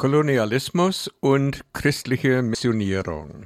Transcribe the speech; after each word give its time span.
Kolonialismus 0.00 1.12
und 1.20 1.60
christliche 1.74 2.40
Missionierung. 2.40 3.44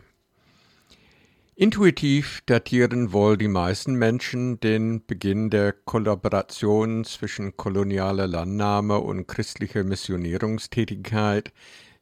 Intuitiv 1.57 2.43
datieren 2.47 3.13
wohl 3.13 3.37
die 3.37 3.49
meisten 3.49 3.97
Menschen 3.97 4.61
den 4.61 5.05
Beginn 5.05 5.51
der 5.51 5.73
Kollaboration 5.73 7.03
zwischen 7.03 7.57
kolonialer 7.57 8.29
Landnahme 8.29 9.01
und 9.01 9.27
christlicher 9.27 9.83
Missionierungstätigkeit 9.83 11.53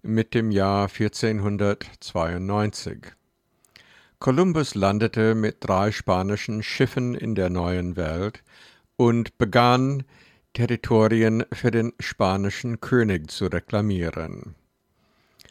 mit 0.03 0.35
dem 0.35 0.51
Jahr 0.51 0.91
1492. 0.91 2.99
Kolumbus 4.19 4.75
landete 4.75 5.35
mit 5.35 5.57
drei 5.61 5.93
spanischen 5.93 6.63
Schiffen 6.63 7.15
in 7.15 7.35
der 7.35 7.49
neuen 7.49 7.97
Welt 7.97 8.43
und 8.99 9.39
begann 9.39 10.05
Territorien 10.53 11.45
für 11.53 11.71
den 11.71 11.93
spanischen 11.99 12.81
König 12.81 13.31
zu 13.31 13.47
reklamieren. 13.47 14.55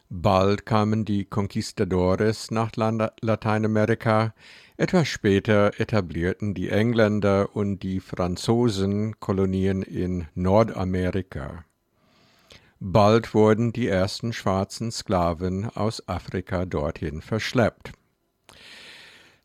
Bald 0.10 0.66
kamen 0.66 1.06
die 1.06 1.26
Conquistadores 1.26 2.52
nach 2.52 2.72
Lateinamerika, 2.76 4.34
etwas 4.78 5.08
später 5.08 5.80
etablierten 5.80 6.54
die 6.54 6.70
Engländer 6.70 7.56
und 7.56 7.82
die 7.82 8.00
Franzosen 8.00 9.20
Kolonien 9.20 9.82
in 9.84 10.28
Nordamerika. 10.36 11.64
Bald 12.80 13.34
wurden 13.34 13.74
die 13.74 13.88
ersten 13.88 14.34
schwarzen 14.34 14.92
Sklaven 14.92 15.70
aus 15.70 16.08
Afrika 16.08 16.66
dorthin 16.66 17.22
verschleppt. 17.22 17.94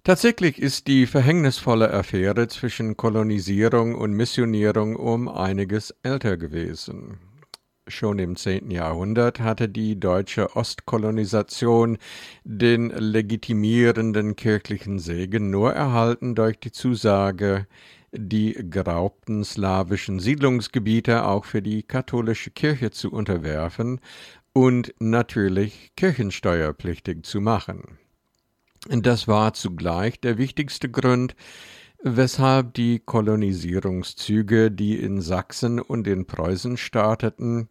Tatsächlich 0.07 0.63
ist 0.63 0.87
die 0.87 1.05
verhängnisvolle 1.05 1.93
Affäre 1.93 2.47
zwischen 2.47 2.97
Kolonisierung 2.97 3.97
und 3.97 4.13
Missionierung 4.13 4.95
um 4.95 5.27
einiges 5.27 5.93
älter 6.05 6.37
gewesen. 6.37 7.19
Schon 7.89 8.21
im 8.21 8.37
10. 8.37 8.71
Jahrhundert 8.71 9.41
hatte 9.41 9.69
die 9.69 9.99
deutsche 9.99 10.55
Ostkolonisation 10.55 11.99
den 12.45 12.91
legitimierenden 12.91 14.37
kirchlichen 14.37 15.01
Segen 15.01 15.51
nur 15.51 15.73
erhalten 15.73 16.37
durch 16.37 16.61
die 16.61 16.71
Zusage, 16.71 17.67
die 18.13 18.57
geraubten 18.71 19.43
slawischen 19.43 20.21
Siedlungsgebiete 20.21 21.25
auch 21.25 21.45
für 21.45 21.63
die 21.63 21.83
katholische 21.83 22.53
Kirche 22.53 22.93
zu 22.93 23.11
unterwerfen 23.11 24.01
und 24.53 24.95
natürlich 25.01 25.91
kirchensteuerpflichtig 25.97 27.25
zu 27.25 27.41
machen. 27.41 27.99
Das 28.89 29.27
war 29.27 29.53
zugleich 29.53 30.21
der 30.21 30.39
wichtigste 30.39 30.89
Grund, 30.89 31.35
weshalb 32.03 32.75
die 32.75 33.01
Kolonisierungszüge, 33.01 34.71
die 34.71 34.97
in 34.97 35.21
Sachsen 35.21 35.81
und 35.81 36.07
in 36.07 36.27
Preußen 36.27 36.77
starteten, 36.77 37.69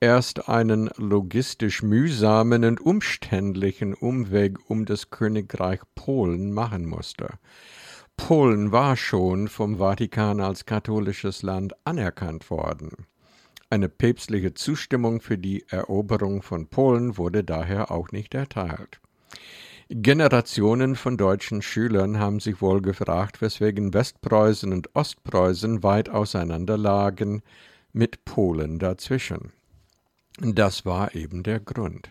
erst 0.00 0.48
einen 0.48 0.90
logistisch 0.96 1.82
mühsamen 1.82 2.64
und 2.64 2.80
umständlichen 2.80 3.94
Umweg 3.94 4.58
um 4.68 4.84
das 4.84 5.10
Königreich 5.10 5.80
Polen 5.94 6.52
machen 6.52 6.86
musste. 6.86 7.28
Polen 8.16 8.72
war 8.72 8.96
schon 8.96 9.46
vom 9.46 9.78
Vatikan 9.78 10.40
als 10.40 10.66
katholisches 10.66 11.42
Land 11.42 11.74
anerkannt 11.84 12.50
worden. 12.50 13.06
Eine 13.70 13.88
päpstliche 13.88 14.54
Zustimmung 14.54 15.20
für 15.20 15.38
die 15.38 15.64
Eroberung 15.68 16.42
von 16.42 16.66
Polen 16.66 17.16
wurde 17.16 17.44
daher 17.44 17.92
auch 17.92 18.10
nicht 18.10 18.34
erteilt. 18.34 19.00
Generationen 19.90 20.96
von 20.96 21.16
deutschen 21.16 21.62
Schülern 21.62 22.18
haben 22.18 22.40
sich 22.40 22.60
wohl 22.60 22.82
gefragt, 22.82 23.40
weswegen 23.40 23.94
Westpreußen 23.94 24.70
und 24.70 24.94
Ostpreußen 24.94 25.82
weit 25.82 26.10
auseinander 26.10 26.76
lagen, 26.76 27.42
mit 27.94 28.26
Polen 28.26 28.78
dazwischen. 28.78 29.52
Das 30.40 30.84
war 30.84 31.14
eben 31.14 31.42
der 31.42 31.60
Grund. 31.60 32.10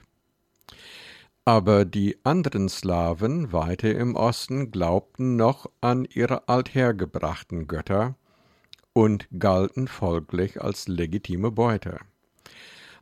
Aber 1.45 1.86
die 1.86 2.17
anderen 2.23 2.67
Slawen 2.67 3.53
weiter 3.53 3.94
im 3.94 4.16
Osten 4.16 4.72
glaubten 4.72 5.36
noch 5.36 5.70
an 5.80 6.05
ihre 6.05 6.49
althergebrachten 6.49 7.67
Götter 7.67 8.16
und 8.93 9.27
galten 9.37 9.87
folglich 9.87 10.60
als 10.60 10.87
legitime 10.87 11.52
Beute. 11.52 11.99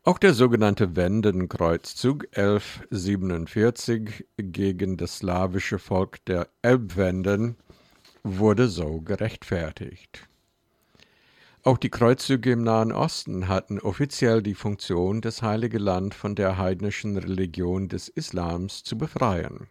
Auch 0.07 0.19
der 0.19 0.35
sogenannte 0.35 0.95
Wendenkreuzzug 0.95 2.27
1147 2.37 4.27
gegen 4.37 4.97
das 4.97 5.17
slawische 5.17 5.79
Volk 5.79 6.23
der 6.25 6.47
Elbwenden 6.61 7.55
wurde 8.21 8.67
so 8.67 9.01
gerechtfertigt. 9.01 10.29
Auch 11.63 11.79
die 11.79 11.89
Kreuzzüge 11.89 12.51
im 12.51 12.61
Nahen 12.61 12.91
Osten 12.91 13.47
hatten 13.47 13.79
offiziell 13.79 14.43
die 14.43 14.53
Funktion, 14.53 15.21
das 15.21 15.41
Heilige 15.41 15.79
Land 15.79 16.13
von 16.13 16.35
der 16.35 16.59
heidnischen 16.59 17.17
Religion 17.17 17.87
des 17.89 18.07
Islams 18.07 18.83
zu 18.83 18.99
befreien. 18.99 19.69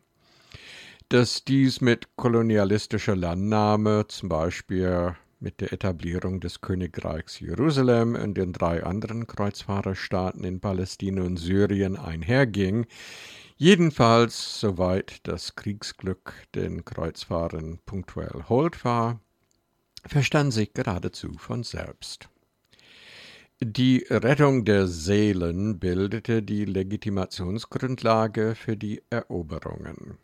Dass 1.10 1.44
dies 1.44 1.80
mit 1.80 2.16
kolonialistischer 2.16 3.14
Landnahme, 3.14 4.08
zum 4.08 4.30
Beispiel 4.30 5.14
mit 5.40 5.60
der 5.60 5.72
Etablierung 5.72 6.40
des 6.40 6.60
Königreichs 6.60 7.40
Jerusalem 7.40 8.14
und 8.14 8.34
den 8.34 8.52
drei 8.52 8.82
anderen 8.84 9.26
Kreuzfahrerstaaten 9.26 10.44
in 10.44 10.60
Palästina 10.60 11.22
und 11.22 11.36
Syrien 11.36 11.96
einherging, 11.96 12.86
jedenfalls 13.56 14.60
soweit 14.60 15.20
das 15.24 15.54
Kriegsglück 15.56 16.32
den 16.54 16.84
Kreuzfahrern 16.84 17.78
punktuell 17.86 18.44
hold 18.48 18.84
war, 18.84 19.20
verstand 20.06 20.52
sich 20.52 20.72
geradezu 20.74 21.32
von 21.38 21.62
selbst. 21.62 22.28
Die 23.60 24.04
Rettung 24.10 24.64
der 24.64 24.88
Seelen 24.88 25.78
bildete 25.78 26.42
die 26.42 26.64
Legitimationsgrundlage 26.64 28.54
für 28.54 28.76
die 28.76 29.00
Eroberungen. 29.10 30.18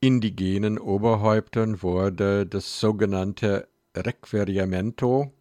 Indigenen 0.00 0.78
Oberhäuptern 0.78 1.82
wurde 1.82 2.44
das 2.44 2.80
sogenannte 2.80 3.68
Requerimento, 3.96 5.32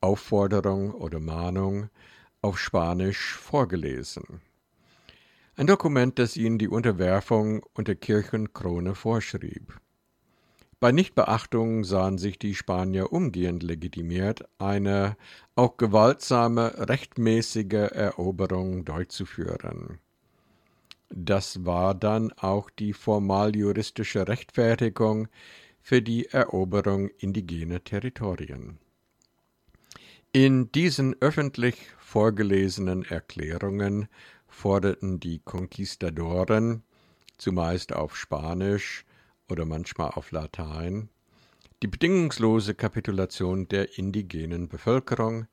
Aufforderung 0.00 0.92
oder 0.92 1.20
Mahnung, 1.20 1.88
auf 2.42 2.58
Spanisch 2.58 3.34
vorgelesen. 3.34 4.40
Ein 5.56 5.66
Dokument, 5.66 6.18
das 6.18 6.36
ihnen 6.36 6.58
die 6.58 6.68
Unterwerfung 6.68 7.64
unter 7.74 7.94
Kirchenkrone 7.96 8.94
vorschrieb. 8.94 9.80
Bei 10.80 10.92
Nichtbeachtung 10.92 11.82
sahen 11.82 12.18
sich 12.18 12.38
die 12.38 12.54
Spanier 12.54 13.12
umgehend 13.12 13.64
legitimiert, 13.64 14.44
eine 14.58 15.16
auch 15.56 15.76
gewaltsame, 15.76 16.88
rechtmäßige 16.88 17.90
Eroberung 17.90 18.84
durchzuführen. 18.84 19.98
Das 21.10 21.64
war 21.64 21.96
dann 21.96 22.32
auch 22.34 22.70
die 22.70 22.92
formal 22.92 23.56
juristische 23.56 24.28
Rechtfertigung, 24.28 25.26
für 25.88 26.02
die 26.02 26.26
Eroberung 26.26 27.08
indigener 27.16 27.82
Territorien. 27.82 28.78
In 30.32 30.70
diesen 30.70 31.16
öffentlich 31.22 31.76
vorgelesenen 31.98 33.06
Erklärungen 33.06 34.06
forderten 34.48 35.18
die 35.18 35.38
Konquistadoren, 35.38 36.82
zumeist 37.38 37.94
auf 37.94 38.18
Spanisch 38.18 39.06
oder 39.48 39.64
manchmal 39.64 40.10
auf 40.10 40.30
Latein, 40.30 41.08
die 41.82 41.86
bedingungslose 41.86 42.74
Kapitulation 42.74 43.66
der 43.66 43.96
indigenen 43.96 44.68
Bevölkerung, 44.68 45.46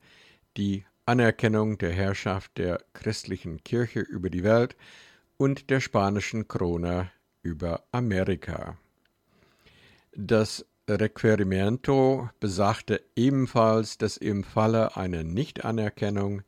die 0.58 0.84
Anerkennung 1.06 1.78
der 1.78 1.92
Herrschaft 1.92 2.58
der 2.58 2.84
christlichen 2.92 3.64
Kirche 3.64 4.00
über 4.00 4.28
die 4.28 4.44
Welt 4.44 4.76
und 5.38 5.70
der 5.70 5.80
spanischen 5.80 6.46
Krone 6.46 7.10
über 7.42 7.84
Amerika. 7.90 8.76
Das 10.18 10.64
Requerimento 10.88 12.30
besagte 12.40 13.02
ebenfalls, 13.16 13.98
dass 13.98 14.16
im 14.16 14.44
Falle 14.44 14.96
einer 14.96 15.24
Nichtanerkennung 15.24 16.40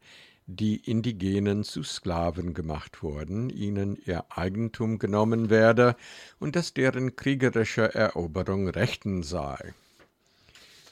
die 0.47 0.77
Indigenen 0.77 1.65
zu 1.65 1.83
Sklaven 1.83 2.55
gemacht 2.55 3.03
wurden, 3.03 3.51
ihnen 3.51 3.99
ihr 4.07 4.25
Eigentum 4.31 4.99
genommen 4.99 5.51
werde 5.51 5.97
und 6.39 6.57
dass 6.57 6.73
deren 6.73 7.15
kriegerische 7.15 7.95
Eroberung 7.95 8.69
rechten 8.69 9.23
sei. 9.23 9.75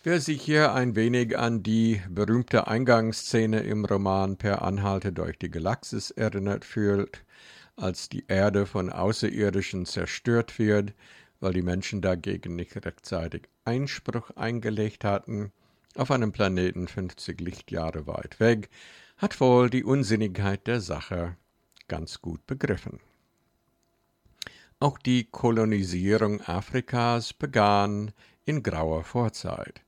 Wer 0.04 0.20
sich 0.20 0.42
hier 0.42 0.74
ein 0.74 0.94
wenig 0.96 1.38
an 1.38 1.62
die 1.62 2.02
berühmte 2.10 2.66
Eingangsszene 2.66 3.60
im 3.60 3.86
Roman 3.86 4.36
Per 4.36 4.60
Anhalte 4.60 5.14
durch 5.14 5.38
die 5.38 5.50
Galaxis 5.50 6.10
erinnert 6.10 6.66
fühlt, 6.66 7.24
als 7.74 8.10
die 8.10 8.26
Erde 8.28 8.66
von 8.66 8.90
Außerirdischen 8.90 9.86
zerstört 9.86 10.58
wird, 10.58 10.92
weil 11.40 11.52
die 11.52 11.62
Menschen 11.62 12.00
dagegen 12.00 12.56
nicht 12.56 12.76
rechtzeitig 12.84 13.48
Einspruch 13.64 14.30
eingelegt 14.32 15.04
hatten, 15.04 15.52
auf 15.94 16.10
einem 16.10 16.32
Planeten 16.32 16.88
50 16.88 17.40
Lichtjahre 17.40 18.06
weit 18.06 18.38
weg, 18.40 18.68
hat 19.16 19.40
wohl 19.40 19.70
die 19.70 19.84
Unsinnigkeit 19.84 20.66
der 20.66 20.80
Sache 20.80 21.36
ganz 21.88 22.20
gut 22.20 22.46
begriffen. 22.46 23.00
Auch 24.78 24.98
die 24.98 25.24
Kolonisierung 25.24 26.42
Afrikas 26.42 27.32
begann 27.32 28.12
in 28.44 28.62
grauer 28.62 29.04
Vorzeit. 29.04 29.80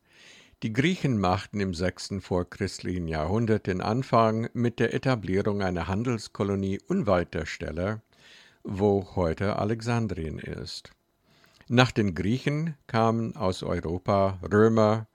Die 0.63 0.73
Griechen 0.73 1.21
machten 1.21 1.61
im 1.61 1.75
sechsten 1.75 2.21
vorchristlichen 2.21 3.07
Jahrhundert 3.07 3.67
den 3.67 3.81
Anfang 3.81 4.49
mit 4.55 4.81
der 4.81 4.95
Etablierung 4.95 5.63
einer 5.63 5.87
Handelskolonie 5.87 6.81
unweit 6.89 7.35
der 7.35 7.47
Stelle, 7.47 8.03
wo 8.65 9.15
heute 9.15 9.57
Alexandrien 9.57 10.39
ist. 10.39 10.91
Nach 11.71 11.93
den 11.93 12.15
Griechen 12.15 12.77
kamen 12.87 13.37
aus 13.37 13.63
Europa 13.63 14.39
Römer, 14.43 15.07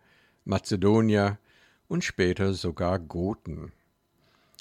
Mazedonier 0.46 1.40
und 1.88 2.04
später 2.04 2.54
sogar 2.54 3.00
Goten. 3.00 3.72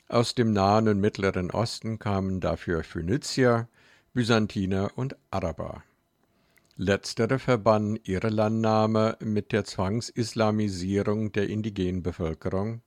Aus 0.09 0.35
dem 0.35 0.55
Nahen 0.55 0.89
und 0.89 1.01
Mittleren 1.01 1.51
Osten 1.51 1.99
kamen 1.99 2.41
dafür 2.41 2.83
Phönizier, 2.83 3.69
Byzantiner 4.15 4.93
und 4.97 5.17
Araber. 5.31 5.83
Letztere 6.77 7.39
verbannen 7.39 7.99
ihre 8.05 8.31
Landnahme 8.31 9.19
mit 9.21 9.53
der 9.53 9.67
Zwangsislamisierung 9.67 11.33
der 11.33 11.51
indigenen 11.51 12.03
Bevölkerung. 12.03 12.81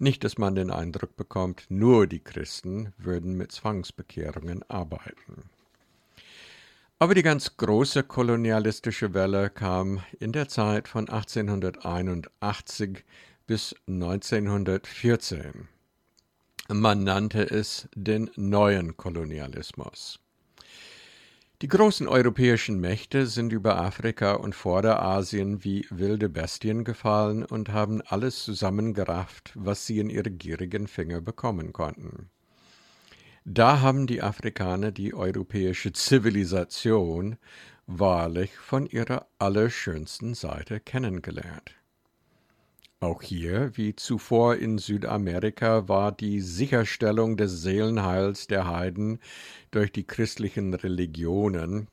Nicht, 0.00 0.24
dass 0.24 0.36
man 0.36 0.56
den 0.56 0.72
Eindruck 0.72 1.14
bekommt, 1.14 1.66
nur 1.68 2.08
die 2.08 2.18
Christen 2.18 2.92
würden 2.98 3.36
mit 3.36 3.52
Zwangsbekehrungen 3.52 4.68
arbeiten. 4.68 5.48
Aber 7.02 7.14
die 7.16 7.24
ganz 7.24 7.56
große 7.56 8.04
kolonialistische 8.04 9.12
Welle 9.12 9.50
kam 9.50 10.04
in 10.20 10.30
der 10.30 10.46
Zeit 10.46 10.86
von 10.86 11.08
1881 11.08 13.04
bis 13.44 13.74
1914. 13.88 15.66
Man 16.68 17.02
nannte 17.02 17.42
es 17.42 17.88
den 17.96 18.30
neuen 18.36 18.96
Kolonialismus. 18.96 20.20
Die 21.60 21.66
großen 21.66 22.06
europäischen 22.06 22.78
Mächte 22.78 23.26
sind 23.26 23.52
über 23.52 23.80
Afrika 23.80 24.34
und 24.34 24.54
Vorderasien 24.54 25.64
wie 25.64 25.84
wilde 25.90 26.28
Bestien 26.28 26.84
gefallen 26.84 27.44
und 27.44 27.70
haben 27.70 28.00
alles 28.02 28.44
zusammengerafft, 28.44 29.50
was 29.56 29.86
sie 29.86 29.98
in 29.98 30.08
ihre 30.08 30.30
gierigen 30.30 30.86
Finger 30.86 31.20
bekommen 31.20 31.72
konnten. 31.72 32.30
Da 33.44 33.80
haben 33.80 34.06
die 34.06 34.22
Afrikaner 34.22 34.92
die 34.92 35.14
europäische 35.14 35.92
Zivilisation 35.92 37.36
wahrlich 37.86 38.56
von 38.56 38.86
ihrer 38.86 39.26
allerschönsten 39.38 40.34
Seite 40.34 40.80
kennengelernt. 40.80 41.72
Auch 43.00 43.20
hier, 43.20 43.76
wie 43.76 43.96
zuvor 43.96 44.56
in 44.56 44.78
Südamerika, 44.78 45.88
war 45.88 46.12
die 46.12 46.40
Sicherstellung 46.40 47.36
des 47.36 47.62
Seelenheils 47.62 48.46
der 48.46 48.68
Heiden 48.68 49.18
durch 49.72 49.90
die 49.90 50.06
christlichen 50.06 50.72
Religionen 50.72 51.88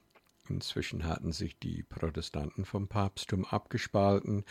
inzwischen 0.50 1.06
hatten 1.06 1.32
sich 1.32 1.60
die 1.60 1.84
Protestanten 1.84 2.66
vom 2.66 2.88
Papsttum 2.88 3.46
abgespalten, 3.46 4.44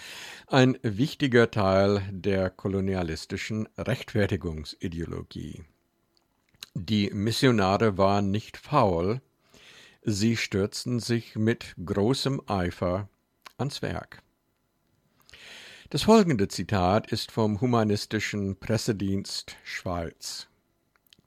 ein 0.46 0.78
wichtiger 0.82 1.50
Teil 1.50 2.02
der 2.10 2.50
kolonialistischen 2.50 3.68
Rechtfertigungsideologie. 3.76 5.64
Die 6.74 7.10
Missionare 7.10 7.98
waren 7.98 8.30
nicht 8.30 8.56
faul, 8.56 9.20
sie 10.02 10.36
stürzten 10.36 11.00
sich 11.00 11.36
mit 11.36 11.74
großem 11.84 12.40
Eifer 12.46 13.08
ans 13.56 13.82
Werk. 13.82 14.22
Das 15.90 16.02
folgende 16.02 16.48
Zitat 16.48 17.10
ist 17.10 17.32
vom 17.32 17.60
humanistischen 17.60 18.58
Pressedienst 18.60 19.56
Schweiz. 19.64 20.48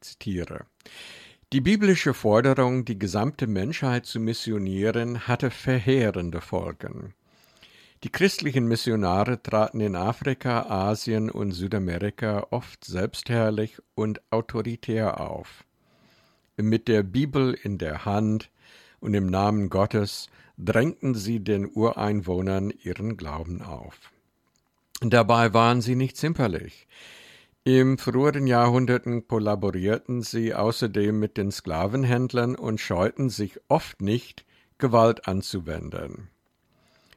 Zitiere. 0.01 0.65
Die 1.51 1.61
biblische 1.61 2.13
Forderung, 2.13 2.85
die 2.85 2.97
gesamte 2.97 3.47
Menschheit 3.47 4.05
zu 4.05 4.19
missionieren, 4.19 5.27
hatte 5.27 5.51
verheerende 5.51 6.41
Folgen. 6.41 7.13
Die 8.03 8.09
christlichen 8.09 8.67
Missionare 8.67 9.43
traten 9.43 9.79
in 9.79 9.95
Afrika, 9.95 10.63
Asien 10.63 11.29
und 11.29 11.51
Südamerika 11.51 12.47
oft 12.49 12.83
selbstherrlich 12.83 13.77
und 13.93 14.21
autoritär 14.31 15.21
auf. 15.21 15.65
Mit 16.57 16.87
der 16.87 17.03
Bibel 17.03 17.53
in 17.53 17.77
der 17.77 18.03
Hand 18.03 18.49
und 19.01 19.13
im 19.13 19.27
Namen 19.27 19.69
Gottes 19.69 20.29
drängten 20.57 21.13
sie 21.13 21.41
den 21.41 21.69
Ureinwohnern 21.71 22.73
ihren 22.83 23.17
Glauben 23.17 23.61
auf. 23.61 24.11
Dabei 25.01 25.53
waren 25.53 25.81
sie 25.81 25.95
nicht 25.95 26.17
zimperlich. 26.17 26.87
Im 27.63 27.99
früheren 27.99 28.47
Jahrhunderten 28.47 29.27
kollaborierten 29.27 30.23
sie 30.23 30.55
außerdem 30.55 31.19
mit 31.19 31.37
den 31.37 31.51
Sklavenhändlern 31.51 32.55
und 32.55 32.81
scheuten 32.81 33.29
sich 33.29 33.59
oft 33.67 34.01
nicht, 34.01 34.43
Gewalt 34.79 35.27
anzuwenden. 35.27 36.31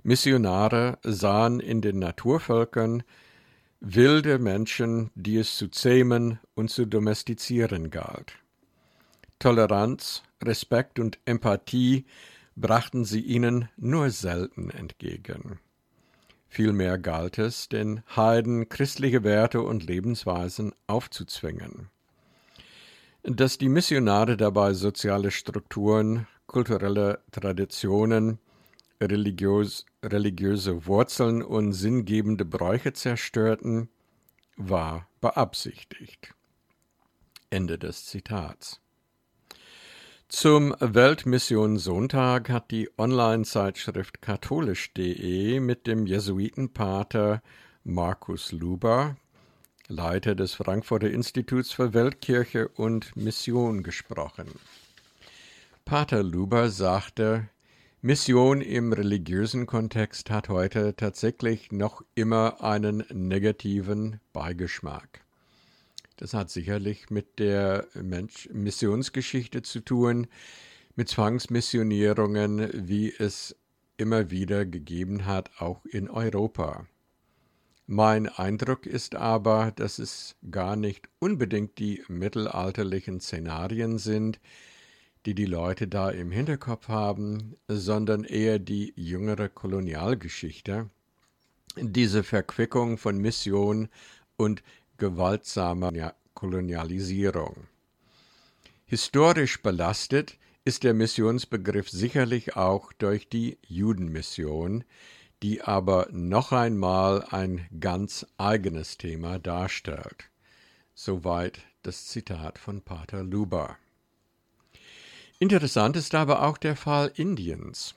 Missionare 0.07 0.99
sahen 1.03 1.61
in 1.61 1.81
den 1.81 1.99
Naturvölkern 1.99 3.05
wilde 3.81 4.39
Menschen, 4.39 5.11
die 5.15 5.39
es 5.39 5.57
zu 5.57 5.69
zähmen 5.69 6.39
und 6.55 6.71
zu 6.71 6.85
domestizieren 6.85 7.89
galt. 7.91 8.35
Toleranz, 9.39 10.23
Respekt 10.43 10.99
und 10.99 11.19
Empathie 11.25 12.05
brachten 12.55 13.07
sie 13.07 13.21
ihnen 13.21 13.71
nur 13.79 14.11
selten 14.11 14.69
entgegen. 14.69 15.59
Vielmehr 16.49 16.99
galt 16.99 17.39
es, 17.39 17.71
den 17.71 18.03
Heiden 18.15 18.69
christliche 18.69 19.25
Werte 19.25 19.63
und 19.63 19.87
Lebensweisen 19.87 20.75
aufzuzwingen. 20.87 21.89
Dass 23.23 23.57
die 23.57 23.71
Missionare 23.71 24.37
dabei 24.37 24.75
soziale 24.75 25.31
Strukturen, 25.31 26.27
kulturelle 26.47 27.21
Traditionen, 27.33 28.39
religiös, 29.01 29.85
religiöse 30.03 30.87
Wurzeln 30.87 31.43
und 31.43 31.73
sinngebende 31.73 32.45
Bräuche 32.45 32.93
zerstörten, 32.93 33.89
war 34.57 35.09
beabsichtigt. 35.21 36.35
Ende 37.51 37.79
des 37.79 38.07
Zitats. 38.07 38.81
Zum 40.29 40.75
Weltmissionssonntag 40.81 42.49
hat 42.49 42.71
die 42.71 42.91
Online-Zeitschrift 42.99 44.21
katholisch.de 44.23 45.61
mit 45.61 45.87
dem 45.87 46.07
Jesuitenpater 46.07 47.43
Markus 47.85 48.51
Luber, 48.51 49.17
Leiter 49.87 50.35
des 50.35 50.55
Frankfurter 50.55 51.11
Instituts 51.11 51.73
für 51.73 51.93
Weltkirche 51.93 52.69
und 52.69 53.15
Mission, 53.15 53.83
gesprochen. 53.83 54.49
Pater 55.85 56.23
Luber 56.23 56.71
sagte, 56.71 57.51
Mission 58.07 58.61
im 58.61 58.93
religiösen 58.93 59.65
Kontext 59.65 60.29
hat 60.29 60.51
heute 60.51 60.95
tatsächlich 60.95 61.73
noch 61.73 62.05
immer 62.15 62.63
einen 62.63 63.03
negativen 63.11 64.21
Beigeschmack. 64.35 65.25
Das 66.19 66.35
hat 66.35 66.51
sicherlich 66.51 67.09
mit 67.09 67.39
der 67.39 67.87
Mensch 67.95 68.51
Missionsgeschichte 68.53 69.63
zu 69.63 69.81
tun, 69.81 70.27
mit 70.97 71.09
Zwangsmissionierungen, 71.09 72.69
wie 72.87 73.11
es 73.11 73.57
immer 73.97 74.31
wieder 74.31 74.67
gegeben 74.67 75.25
hat, 75.25 75.51
auch 75.59 75.83
in 75.87 76.11
Europa. 76.11 76.87
Mein 77.87 78.29
Eindruck 78.29 78.85
ist 78.85 79.15
aber, 79.15 79.73
dass 79.75 79.99
es 79.99 80.37
gar 80.51 80.77
nicht 80.77 81.09
unbedingt 81.21 81.79
die 81.79 82.05
mittelalterlichen 82.09 83.23
Szenarien 83.23 83.97
sind, 83.97 84.41
die 85.27 85.35
die 85.35 85.47
Leute 85.47 85.89
da 85.89 86.11
im 86.11 86.31
Hinterkopf 86.31 86.89
haben, 86.89 87.57
sondern 87.69 88.25
eher 88.25 88.59
die 88.59 88.93
jüngere 88.97 89.49
Kolonialgeschichte, 89.49 90.91
diese 91.77 92.23
Verquickung 92.23 92.99
von 92.99 93.19
Mission 93.19 93.89
und 94.37 94.63
gewaltsamer 94.99 96.15
Kolonialisierung. 96.35 97.69
Historisch 98.87 99.63
belastet 99.63 100.37
ist 100.65 100.83
der 100.83 100.95
Missionsbegriff 100.95 101.91
sicherlich 101.91 102.57
auch 102.57 102.93
durch 102.93 103.29
die 103.29 103.59
Judenmission, 103.67 104.85
die 105.43 105.63
aber 105.63 106.09
noch 106.11 106.53
einmal 106.53 107.25
ein 107.31 107.67
ganz 107.81 108.27
eigenes 108.39 108.97
Thema 108.97 109.39
darstellt. 109.39 110.31
Soweit 110.95 111.61
das 111.83 112.07
Zitat 112.07 112.59
von 112.59 112.83
Pater 112.83 113.23
Luber. 113.23 113.77
Interessant 115.39 115.97
ist 115.97 116.15
aber 116.15 116.43
auch 116.43 116.59
der 116.59 116.77
Fall 116.77 117.11
Indiens. 117.17 117.95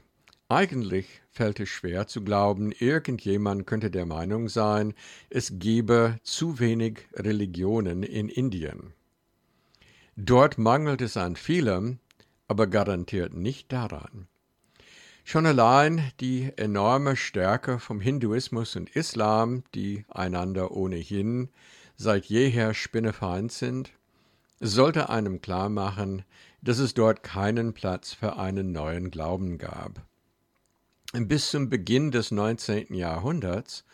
Eigentlich 0.50 1.22
fällt 1.30 1.60
es 1.60 1.70
schwer 1.70 2.08
zu 2.08 2.24
glauben, 2.24 2.72
irgendjemand 2.72 3.68
könnte 3.68 3.92
der 3.92 4.06
Meinung 4.06 4.48
sein, 4.48 4.94
es 5.30 5.60
gebe 5.60 6.20
zu 6.24 6.60
wenig 6.60 7.02
Religionen 7.14 8.04
in 8.04 8.30
Indien. 8.30 8.94
Dort 10.16 10.58
mangelt 10.58 11.02
es 11.02 11.18
an 11.18 11.36
vielem, 11.36 12.00
aber 12.48 12.68
garantiert 12.68 13.34
nicht 13.34 13.72
daran. 13.72 14.28
Schon 15.26 15.46
allein 15.46 16.12
die 16.22 16.54
enorme 16.56 17.18
Stärke 17.18 17.80
vom 17.80 18.00
Hinduismus 18.00 18.78
und 18.78 18.90
Islam, 18.96 19.64
die 19.76 20.06
einander 20.08 20.72
ohnehin 20.72 21.50
seit 21.98 22.26
jeher 22.26 22.74
spinnefeind 22.74 23.52
sind, 23.52 23.92
sollte 24.60 25.10
einem 25.10 25.42
klar 25.42 25.70
machen, 25.70 26.24
dass 26.62 26.80
es 26.80 26.94
dort 26.94 27.24
keinen 27.24 27.74
Platz 27.74 28.14
für 28.14 28.38
einen 28.38 28.72
neuen 28.72 29.12
Glauben 29.12 29.58
gab. 29.58 30.02
Bis 31.14 31.52
zum 31.52 31.70
Beginn 31.70 32.12
des 32.12 32.32
19. 32.32 32.94
Jahrhunderts 32.94 33.86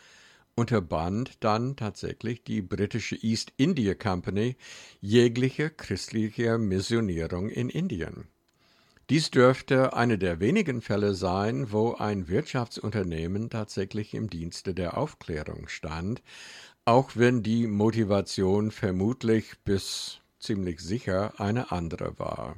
unterband 0.56 1.36
dann 1.40 1.76
tatsächlich 1.76 2.44
die 2.44 2.62
britische 2.62 3.16
East 3.16 3.52
India 3.56 3.94
Company 3.94 4.56
jegliche 5.00 5.70
christliche 5.70 6.58
Missionierung 6.58 7.50
in 7.50 7.68
Indien. 7.68 8.28
Dies 9.10 9.30
dürfte 9.30 9.92
eine 9.92 10.16
der 10.16 10.40
wenigen 10.40 10.80
Fälle 10.80 11.14
sein, 11.14 11.72
wo 11.72 11.94
ein 11.94 12.28
Wirtschaftsunternehmen 12.28 13.50
tatsächlich 13.50 14.14
im 14.14 14.30
Dienste 14.30 14.72
der 14.72 14.96
Aufklärung 14.96 15.68
stand, 15.68 16.22
auch 16.86 17.10
wenn 17.14 17.42
die 17.42 17.66
Motivation 17.66 18.70
vermutlich 18.70 19.58
bis 19.64 20.20
ziemlich 20.44 20.80
sicher 20.80 21.40
eine 21.40 21.72
andere 21.72 22.18
war. 22.18 22.56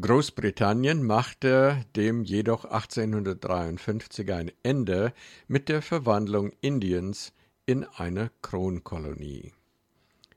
Großbritannien 0.00 1.04
machte 1.04 1.84
dem 1.96 2.22
jedoch 2.22 2.64
1853 2.64 4.32
ein 4.32 4.52
Ende 4.62 5.12
mit 5.48 5.68
der 5.68 5.82
Verwandlung 5.82 6.52
Indiens 6.60 7.32
in 7.66 7.84
eine 7.84 8.30
Kronkolonie. 8.40 9.52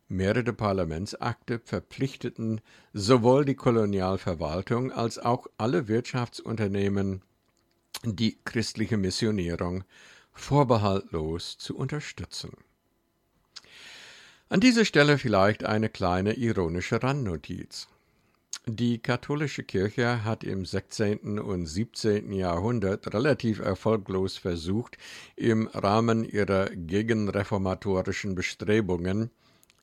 Mehrere 0.08 0.52
Parlamentsakte 0.52 1.60
verpflichteten 1.64 2.60
sowohl 2.92 3.46
die 3.46 3.56
Kolonialverwaltung 3.56 4.92
als 4.92 5.20
auch 5.20 5.48
alle 5.58 5.88
Wirtschaftsunternehmen, 5.88 7.22
die 8.04 8.38
christliche 8.44 8.98
Missionierung 8.98 9.84
vorbehaltlos 10.34 11.58
zu 11.58 11.78
unterstützen. 11.78 12.52
An 14.52 14.60
dieser 14.60 14.84
Stelle 14.84 15.18
vielleicht 15.18 15.64
eine 15.64 15.88
kleine 15.88 16.34
ironische 16.34 17.02
Randnotiz. 17.02 17.88
Die 18.66 19.00
katholische 19.00 19.64
Kirche 19.64 20.26
hat 20.26 20.44
im 20.44 20.66
16. 20.66 21.40
und 21.40 21.68
17. 21.68 22.34
Jahrhundert 22.34 23.14
relativ 23.14 23.60
erfolglos 23.60 24.36
versucht, 24.36 24.98
im 25.38 25.68
Rahmen 25.68 26.26
ihrer 26.26 26.66
gegenreformatorischen 26.66 28.36
Bestrebungen 28.36 29.32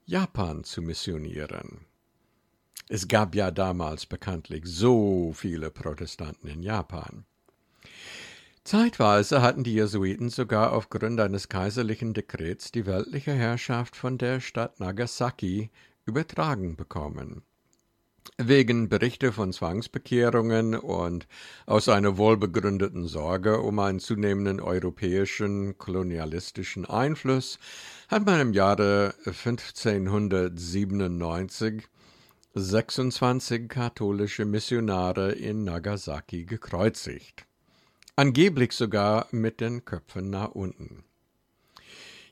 Japan 0.04 0.64
zu 0.64 0.82
missionieren. 0.82 1.86
Es 2.90 3.08
gab 3.08 3.34
ja 3.34 3.50
damals 3.50 4.04
bekanntlich 4.04 4.64
so 4.66 5.32
viele 5.34 5.70
Protestanten 5.70 6.46
in 6.46 6.62
Japan. 6.62 7.24
Zeitweise 8.68 9.40
hatten 9.40 9.64
die 9.64 9.72
Jesuiten 9.72 10.28
sogar 10.28 10.74
aufgrund 10.74 11.18
eines 11.20 11.48
kaiserlichen 11.48 12.12
Dekrets 12.12 12.70
die 12.70 12.84
weltliche 12.84 13.32
Herrschaft 13.32 13.96
von 13.96 14.18
der 14.18 14.40
Stadt 14.40 14.78
Nagasaki 14.78 15.70
übertragen 16.04 16.76
bekommen. 16.76 17.40
Wegen 18.36 18.90
Berichte 18.90 19.32
von 19.32 19.54
Zwangsbekehrungen 19.54 20.74
und 20.74 21.26
aus 21.64 21.88
einer 21.88 22.18
wohlbegründeten 22.18 23.06
Sorge 23.06 23.62
um 23.62 23.78
einen 23.78 24.00
zunehmenden 24.00 24.60
europäischen 24.60 25.78
kolonialistischen 25.78 26.84
Einfluss 26.84 27.58
hat 28.08 28.26
man 28.26 28.38
im 28.38 28.52
Jahre 28.52 29.14
1597 29.24 31.84
26 32.52 33.66
katholische 33.66 34.44
Missionare 34.44 35.32
in 35.32 35.64
Nagasaki 35.64 36.44
gekreuzigt, 36.44 37.47
angeblich 38.18 38.72
sogar 38.72 39.28
mit 39.30 39.60
den 39.60 39.84
Köpfen 39.84 40.28
nach 40.28 40.50
unten. 40.50 41.04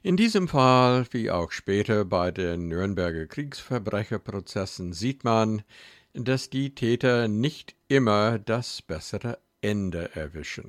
In 0.03 0.17
diesem 0.17 0.49
Fall, 0.49 1.07
wie 1.13 1.31
auch 1.31 1.53
später 1.53 2.05
bei 2.05 2.33
den 2.33 2.67
Nürnberger 2.67 3.27
Kriegsverbrecherprozessen, 3.27 4.93
sieht 4.93 5.23
man, 5.23 5.63
dass 6.13 6.51
die 6.51 6.75
Täter 6.75 7.29
nicht 7.29 7.77
immer 7.87 8.41
das 8.41 8.83
bessere 8.83 9.39
Ende 9.61 10.11
erwischen. 10.17 10.65